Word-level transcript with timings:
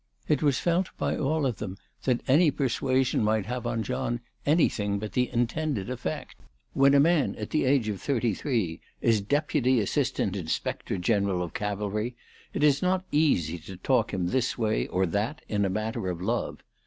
It 0.27 0.41
was 0.41 0.57
felt 0.57 0.89
by 0.97 1.15
all 1.15 1.45
of 1.45 1.57
them 1.57 1.77
that 2.05 2.21
any 2.27 2.49
persuasion 2.49 3.23
might 3.23 3.45
have 3.45 3.67
on 3.67 3.83
John 3.83 4.19
anything 4.47 4.97
but 4.97 5.11
the 5.11 5.29
intended 5.29 5.91
effect. 5.91 6.37
When 6.73 6.95
a 6.95 6.99
man 6.99 7.35
at 7.35 7.51
the 7.51 7.65
age 7.65 7.87
of 7.87 8.01
thirty 8.01 8.33
three 8.33 8.81
is 8.99 9.21
Deputy 9.21 9.79
Assistant 9.79 10.35
Inspector 10.35 10.97
General 10.97 11.43
of 11.43 11.53
Cavalry, 11.53 12.15
it 12.51 12.63
is 12.63 12.81
not 12.81 13.05
easy 13.11 13.59
to 13.59 13.77
talk 13.77 14.11
him 14.11 14.29
this 14.29 14.57
way 14.57 14.87
or 14.87 15.05
that 15.05 15.41
in 15.47 15.65
a 15.65 15.69
matter 15.69 16.09
of 16.09 16.19
love. 16.19 16.63